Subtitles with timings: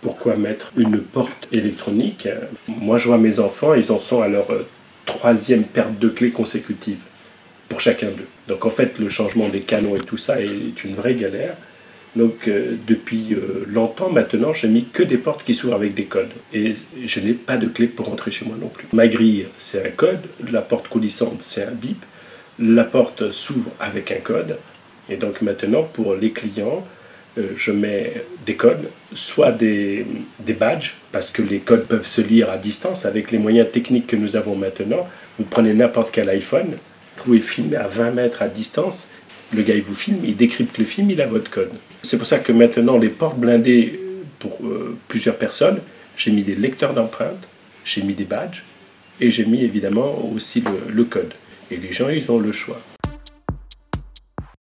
[0.00, 2.28] pourquoi mettre une porte électronique
[2.68, 4.66] Moi, je vois mes enfants, ils en sont à leur euh,
[5.04, 6.98] troisième perte de clé consécutive
[7.68, 8.26] pour chacun d'eux.
[8.48, 11.54] Donc en fait, le changement des canons et tout ça est une vraie galère.
[12.14, 16.04] Donc euh, depuis euh, longtemps maintenant, j'ai mis que des portes qui s'ouvrent avec des
[16.04, 16.32] codes.
[16.52, 18.86] Et je n'ai pas de clé pour rentrer chez moi non plus.
[18.92, 20.22] Ma grille, c'est un code.
[20.50, 22.04] La porte coulissante, c'est un bip.
[22.58, 24.58] La porte s'ouvre avec un code.
[25.08, 26.86] Et donc maintenant, pour les clients,
[27.56, 30.06] je mets des codes, soit des,
[30.58, 34.16] badges, parce que les codes peuvent se lire à distance avec les moyens techniques que
[34.16, 35.06] nous avons maintenant.
[35.38, 39.08] Vous prenez n'importe quel iPhone, vous pouvez filmer à 20 mètres à distance,
[39.54, 41.70] le gars vous filme, il décrypte le film, il a votre code.
[42.02, 44.00] C'est pour ça que maintenant les portes blindées
[44.38, 45.80] pour euh, plusieurs personnes,
[46.16, 47.46] j'ai mis des lecteurs d'empreintes,
[47.84, 48.64] j'ai mis des badges
[49.20, 51.32] et j'ai mis évidemment aussi le, le code.
[51.70, 52.80] Et les gens ils ont le choix.